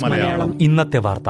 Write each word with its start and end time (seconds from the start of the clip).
മലയാളം. 0.00 0.62
ഇന്നത്തെ 0.62 0.98
വാർത്ത. 0.98 1.28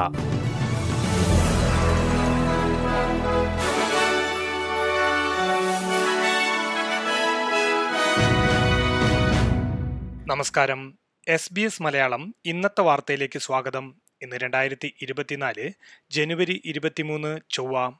നമസ്കാരം. 10.27 10.97
എസ് 11.27 11.53
ബി 11.53 11.61
എസ് 11.61 11.81
മലയാളം 11.81 12.35
ഇന്നത്തെ 12.45 12.81
വാർത്തയിലേക്ക് 12.81 13.39
സ്വാഗതം. 13.39 13.95
ഇന്ന് 14.21 14.35
രണ്ടായിരത്തി 14.35 14.93
ഇരുപത്തിനാല് 15.01 15.71
ജനുവരി 16.11 16.61
ഇരുപത്തിമൂന്ന് 16.65 17.39
ചൊവ്വ. 17.49 17.91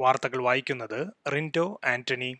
വാർത്തകൾ 0.00 0.42
വായിക്കുന്നത് 0.42 1.06
റിൻഡോ 1.32 1.80
ആന്റണി. 1.84 2.36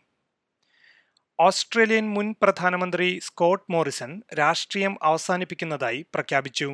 ഓസ്ട്രേലിയൻ 1.39 2.05
മുൻ 2.13 2.27
പ്രധാനമന്ത്രി 2.43 3.19
സ്കോട്ട് 3.19 3.71
മോറിസൺ 3.71 4.11
രാഷ്ട്രീയം 4.39 4.93
അവസാനിപ്പിക്കുന്നതായി 5.03 6.05
പ്രഖ്യാപിച്ചു. 6.13 6.67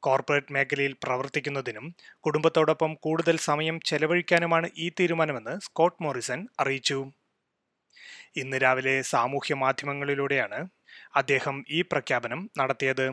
കോർപ്പറേറ്റ് 0.00 0.52
മേഖലയിൽ 0.52 0.92
പ്രവർത്തിക്കുന്നതിനും 1.04 1.86
കുടുംബത്തോടൊപ്പം 2.26 2.92
കൂടുതൽ 2.94 3.36
സമയം 3.48 3.80
ചെലവഴിക്കാനുമാണ് 3.84 4.70
ഈ 4.78 4.88
തീരുമാനമെന്ന് 5.00 5.54
സ്കോട്ട് 5.60 6.02
മോറിസൺ 6.02 6.48
അറിയിച്ചു. 6.60 6.98
ഇന്ന് 8.36 8.56
രാവിലെ 8.56 8.96
സാമൂഹ്യ 9.12 9.54
മാധ്യമങ്ങളിലൂടെയാണ് 9.64 10.60
അദ്ദേഹം 11.16 11.64
ഈ 11.70 11.82
പ്രഖ്യാപനം 11.92 12.50
നടത്തിയത്. 12.58 13.06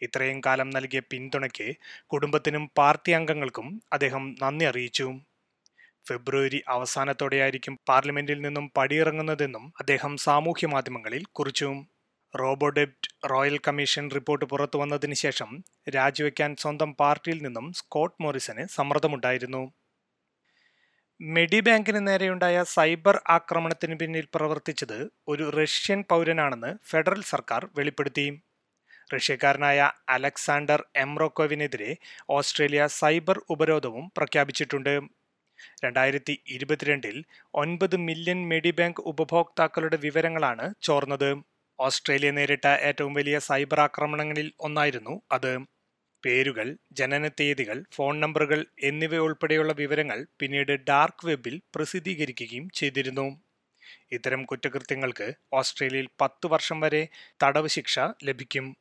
ഇത്രയും 0.00 0.40
കാലം 0.46 0.70
നൽകിയ 0.70 1.00
പിന്തുണയ്ക്ക് 1.10 1.68
കുടുംബത്തിനും 2.12 2.70
പാർട്ടി 2.78 3.12
അംഗങ്ങൾക്കും 3.12 3.68
അദ്ദേഹം 3.92 4.36
നന്ദി 4.42 4.64
അറിയിച്ചു. 4.64 5.08
ഫെബ്രുവരി 6.08 6.62
അവസാനത്തോടെയായിരിക്കും 6.68 7.78
പാർലമെന്റിൽ 7.88 8.40
നിന്നും 8.40 8.72
പടിയിറങ്ങുന്നതെന്നും 8.76 9.72
അദ്ദേഹം 9.80 10.16
സാമൂഹ്യ 10.16 10.66
മാധ്യമങ്ങളിൽ 10.66 11.24
കുറിച്ചു. 11.38 11.68
റോബോഡെപ്റ്റ് 12.34 13.30
റോയൽ 13.30 13.58
കമ്മീഷൻ 13.68 14.10
റിപ്പോർട്ട് 14.10 14.44
പുറത്തു 14.44 14.78
വന്നതിന് 14.78 15.14
ശേഷം 15.14 15.50
രാജിവെക്കാൻ 15.96 16.56
സ്വന്തം 16.56 16.94
പാർട്ടിയിൽ 16.94 17.42
നിന്നും 17.42 17.72
സ്കോട്ട് 17.72 18.22
മോറിസന് 18.22 18.66
സമ്മർദ്ദമുണ്ടായിരുന്നു. 18.66 19.62
മെഡിബാങ്കിന് 21.20 22.06
നേരെയുണ്ടായ 22.06 22.64
സൈബർ 22.66 23.20
ആക്രമണത്തിന് 23.28 23.96
പിന്നിൽ 24.00 24.26
പ്രവർത്തിച്ചത് 24.34 24.98
ഒരു 25.28 25.44
റഷ്യൻ 25.50 26.04
പൗരനാണെന്ന് 26.10 26.70
ഫെഡറൽ 26.90 27.22
സർക്കാർ 27.22 27.68
വെളിപ്പെടുത്തി. 27.78 28.26
റഷ്യക്കാരനായ 29.14 29.90
അലക്സാണ്ടർ 30.08 30.80
എംറോക്കോവിനെതിരെ 30.96 31.96
ഓസ്ട്രേലിയ 32.30 32.86
സൈബർ 32.86 33.38
ഉപരോധവും 33.50 34.12
പ്രഖ്യാപിച്ചിട്ടുണ്ട്. 34.16 34.94
രണ്ടായിരത്തി 35.84 36.40
ഇരുപത്തിരണ്ടിൽ 36.48 37.24
ഒൻപത് 37.54 37.96
മില്യൺ 37.96 38.48
മെഡിബാങ്ക് 38.48 39.00
ഉപഭോക്താക്കളുടെ 39.00 39.96
വിവരങ്ങളാണ് 39.96 40.74
ചോർന്നത്. 40.82 41.44
ഓസ്ട്രേലിയ 41.78 42.30
നേരിട്ട 42.30 42.66
ഏറ്റവും 42.66 43.14
വലിയ 43.14 43.38
സൈബർ 43.38 43.80
ആക്രമണങ്ങളിൽ 43.80 44.52
ഒന്നായിരുന്നു 44.60 45.22
അത്. 45.32 45.58
പേരുകൾ 46.24 46.76
ജനനത്തീയതികൾ 46.92 47.84
ഫോൺ 47.92 48.20
നമ്പറുകൾ 48.20 48.66
എന്നിവയുൾപ്പെടെയുള്ള 48.82 49.72
വിവരങ്ങൾ 49.72 50.26
പിന്നീട് 50.40 50.72
ഡാർക്ക് 50.72 51.26
വെബിൽ 51.26 51.60
പ്രസിദ്ധീകരിക്കുകയും 51.74 52.70
ചെയ്തിരുന്നു. 52.70 53.26
ഇത്തരം 54.12 54.44
കുറ്റകൃത്യങ്ങൾക്ക് 54.44 55.32
ഓസ്ട്രേലിയയിൽ 55.52 56.08
പത്ത് 56.20 56.46
വർഷം 56.46 56.80
വരെ 56.80 57.08
തടവ് 57.42 57.68
ശിക്ഷ 57.68 57.98
ലഭിക്കും. 58.24 58.76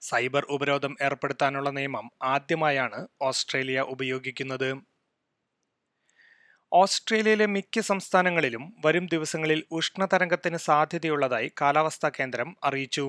സൈബർ 0.00 0.44
ഉപരോധം 0.50 0.96
ഏർപ്പെടുത്താനുള്ള 1.02 1.70
നിയമം 1.70 2.10
ആദ്യമായാണ് 2.22 3.06
ഓസ്ട്രേലിയ 3.22 3.80
ഉപയോഗിക്കുന്നത്. 3.80 4.91
ഓസ്ട്രേലിയയിലെ 6.72 7.46
മിക്ക 7.46 7.80
സംസ്ഥാനങ്ങളിലും 7.80 8.62
വരും 8.84 9.06
ദിവസങ്ങളിൽ 9.06 9.64
ഉഷ്ണതരംഗത്തിന് 9.72 10.56
സാധ്യതയുള്ളതായി 10.56 11.52
കാലാവസ്ഥാ 11.60 12.08
കേന്ദ്രം 12.08 12.56
അറിയിച്ചു. 12.64 13.04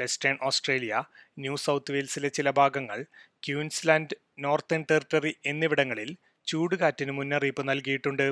വെസ്റ്റേൺ 0.00 0.36
ഓസ്ട്രേലിയ 0.42 1.04
ന്യൂ 1.38 1.56
സൗത്ത് 1.56 1.92
വെയിൽസിലെ 1.92 2.28
ചില 2.28 2.50
ഭാഗങ്ങൾ 2.50 2.98
ക്യൂൻസ്ലാൻഡ് 3.42 4.16
നോർത്തേൺ 4.38 4.84
ടെറിട്ടറി 4.90 5.32
എന്നിവിടങ്ങളിൽ 5.46 6.10
ചൂടുകാറ്റിന് 6.46 7.12
മുന്നറിയിപ്പ് 7.12 7.68
നൽകിയിട്ടുണ്ട്. 7.68 8.26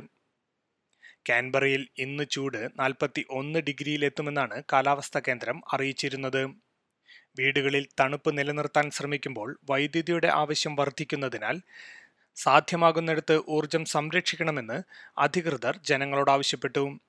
കാൻബറയിൽ 1.28 1.82
ഇന്ന് 1.98 2.24
ചൂട് 2.30 2.60
നാൽപ്പത്തി 2.80 3.24
ഒന്ന് 3.30 3.58
ഡിഗ്രിയിലെത്തുമെന്നാണ് 3.58 4.62
കാലാവസ്ഥാ 4.72 5.20
കേന്ദ്രം 5.28 5.62
അറിയിച്ചിരുന്നത്. 5.72 6.42
വീടുകളിൽ 7.38 7.84
തണുപ്പ് 8.00 8.30
നിലനിർത്താൻ 8.38 8.86
ശ്രമിക്കുമ്പോൾ 8.90 9.48
വൈദ്യുതിയുടെ 9.70 10.28
ആവശ്യം 10.42 10.76
വർദ്ധിക്കുന്നതിനാൽ 10.76 11.56
സാധ്യമാകുന്നിടത്ത് 12.36 13.40
ഊർജം 13.48 13.84
സംരക്ഷിക്കണമെന്ന് 13.84 14.82
അധികൃതർ 15.18 15.76
ജനങ്ങളോട് 15.84 16.30
ആവശ്യപ്പെട്ടു. 16.30 17.00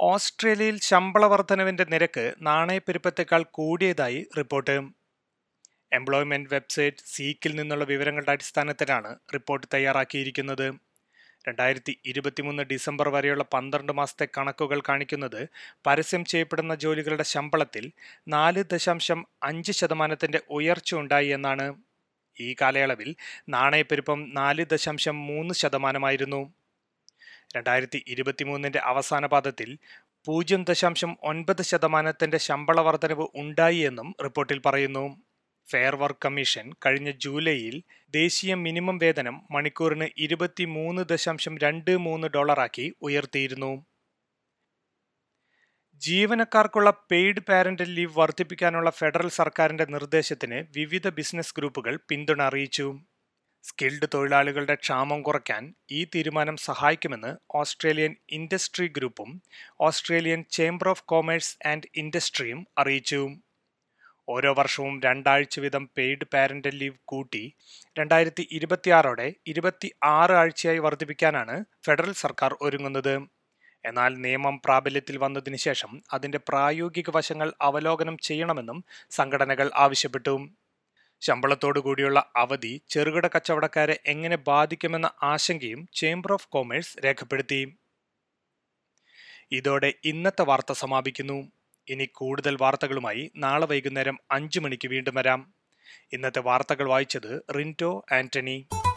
ഓസ്ട്രേലിയയിൽ 0.00 0.80
ശമ്പള 0.80 1.26
വർധനവിന്റെ 1.26 1.84
നിരക്ക് 1.84 2.34
നാണയപ്പെരുപ്പത്തേക്കാൾ 2.40 3.42
കൂടിയതായി 3.50 4.26
റിപ്പോർട്ട്. 4.38 4.76
എംപ്ലോയ്മെന്റ് 5.92 6.54
വെബ്സൈറ്റ് 6.54 6.96
സീക്കിൽ 7.06 7.56
നിന്നുള്ള 7.56 7.84
വിവരങ്ങളുടെ 7.84 8.30
അടിസ്ഥാനത്തിലാണ് 8.30 9.16
റിപ്പോർട്ട് 9.34 9.66
തയ്യാറാക്കിയിരിക്കുന്നത്. 9.74 10.72
രണ്ടായിരത്തി 11.48 12.00
ഇരുപത്തിമൂന്ന് 12.04 12.62
ഡിസംബർ 12.62 13.08
വരെയുള്ള 13.08 13.44
പന്ത്രണ്ട് 13.54 13.92
മാസത്തെ 13.92 14.28
കണക്കുകൾ 14.38 14.80
കാണിക്കുന്നത് 14.88 15.48
പരസ്യം 15.86 16.24
ചെയ്യപ്പെടുന്ന 16.24 16.74
ജോലികളുടെ 16.74 17.22
ശമ്പളത്തിൽ 17.22 17.92
നാല് 18.28 18.64
ദശാംശം 18.72 19.26
അഞ്ച് 19.42 19.72
ശതമാനത്തിന്റെ 19.72 20.40
ഉയർച്ച 20.50 20.94
ഉണ്ടായി 20.94 21.28
എന്നാണ്. 21.28 21.89
ഈ 22.40 22.56
കാലയളവിൽ 22.60 23.16
നാണയപ്പെരുപ്പം 23.48 24.30
നാല് 24.34 24.64
ദശാംശം 24.72 25.26
മൂന്ന് 25.26 25.54
ശതമാനമായിരുന്നു. 25.54 26.52
രണ്ടായിരത്തി 27.56 28.04
ഇരുപത്തിമൂന്നിന്റെ 28.06 28.78
അവസാന 28.78 29.26
പാദത്തിൽ 29.26 29.78
പൂജ്യം 30.24 30.64
ദശാംശം 30.64 31.16
ഒൻപത് 31.22 31.62
ശതമാനത്തിന്റെ 31.62 32.38
ശമ്പള 32.38 32.80
വർധനവ് 32.80 33.26
ഉണ്ടായി 33.34 33.76
എന്നും 33.76 34.14
റിപ്പോർട്ടിൽ 34.24 34.58
പറയുന്നു. 34.66 35.16
ഫെയർ 35.70 35.96
വർക്ക് 35.96 36.18
കമ്മീഷൻ 36.24 36.72
കഴിഞ്ഞ 36.86 37.10
ജൂലൈയിൽ 37.10 37.82
ദേശീയ 38.10 38.54
മിനിമം 38.54 38.98
വേതനം 38.98 39.42
മണിക്കൂറിന് 39.50 40.08
ഇരുപത്തി 40.16 40.64
മൂന്ന് 40.64 41.02
ദശാംശം 41.10 41.58
രണ്ട് 41.58 41.96
മൂന്ന് 41.96 42.28
ഡോളറാക്കി 42.28 42.94
ഉയർത്തിയിരുന്നു. 43.02 43.86
ജീവനക്കാർക്കുള്ള 46.06 46.90
പെയ്ഡ് 47.10 47.42
പാരന്റൽ 47.48 47.88
ലീവ് 47.96 48.18
വർദ്ധിപ്പിക്കാനുള്ള 48.18 48.88
ഫെഡറൽ 48.90 49.28
സർക്കാരിന്റെ 49.28 49.84
നിർദ്ദേശത്തിന് 49.84 50.58
വിവിധ 50.76 51.08
ബിസിനസ് 51.08 51.54
ഗ്രൂപ്പുകൾ 51.56 51.94
പിന്തുണ 52.08 52.40
അറിയിച്ചു. 52.42 52.86
സ്കിൽഡ് 53.64 54.08
തൊഴിലാളികളുടെ 54.14 54.74
ക്ഷാമം 54.74 55.20
കുറയ്ക്കാൻ 55.22 55.62
ഈ 55.92 56.00
തീരുമാനം 56.14 56.56
സഹായിക്കുമെന്ന് 56.66 57.32
ഓസ്ട്രേലിയൻ 57.60 58.12
ഇൻഡസ്ട്രി 58.32 58.86
ഗ്രൂപ്പും 58.96 59.30
Australian 59.80 60.44
chamber 60.50 60.88
of 60.92 61.04
commerce 61.12 61.52
and 61.72 61.90
ഇൻഡസ്ട്രിയും 61.94 62.62
അറിയിച്ചു. 62.78 63.20
ഓരോ 64.28 64.52
വർഷവും 64.60 64.96
രണ്ടാഴ്ച 65.04 65.60
വീതം 65.60 65.84
പെയ്ഡ് 65.96 66.28
പാരന്റൽ 66.34 66.74
ലീവ് 66.82 66.98
കൂട്ടി 67.04 67.44
രണ്ടായിരത്തി 67.98 68.46
ഇരുപത്തിയാറോടെ 68.52 69.28
ഇരുപത്തി 69.46 69.90
ആറ് 70.16 70.36
ആഴ്ചയായി 70.42 70.78
വർദ്ധിപ്പിക്കാനാണ് 70.78 71.56
ഫെഡറൽ 71.86 72.14
സർക്കാർ 72.24 72.52
ഒരുങ്ങുന്നത്. 72.62 73.14
എന്നാൽ 73.84 74.14
നിയമം 74.14 74.60
പ്രാബല്യത്തിൽ 74.64 75.16
വന്നതിന് 75.16 75.56
ശേഷം 75.56 76.02
അതിന്റെ 76.12 76.40
പ്രായോഗിക 76.48 77.04
വശങ്ങൾ 77.10 77.52
അവലോകനം 77.60 78.18
ചെയ്യണമെന്നും 78.18 78.84
സംഘടനകൾ 79.10 79.70
ആവശ്യപ്പെട്ടു. 79.74 80.48
ശമ്പളത്തോടുകൂടിയുള്ള 81.20 82.32
അവധി 82.36 82.82
ചെറുകിട 82.88 83.26
കച്ചവടക്കാരെ 83.26 84.00
എങ്ങനെ 84.06 84.36
ബാധിക്കുമെന്ന 84.36 85.10
ആശങ്കയും 85.22 85.88
ചേംബർ 85.92 86.32
ഓഫ് 86.32 86.48
കോമേഴ്സ് 86.48 87.04
രേഖപ്പെടുത്തി. 87.04 87.76
ഇതോടെ 89.52 89.94
ഇന്നത്തെ 90.04 90.42
വാർത്ത 90.42 90.72
സമാപിക്കുന്നു. 90.72 91.52
ഇനി 91.88 92.04
കൂടുതൽ 92.04 92.56
വാർത്തകളുമായി 92.60 93.30
നാളെ 93.36 93.66
വൈകുന്നേരം 93.66 94.18
അഞ്ചു 94.30 94.60
മണിക്ക് 94.60 94.88
വീണ്ടും 94.88 95.14
വരാം. 95.14 95.54
ഇന്നത്തെ 96.12 96.40
വാർത്തകൾ 96.40 96.88
വായിച്ചത് 96.88 97.42
റിന്റോ 97.58 98.04
ആന്റണി. 98.12 98.66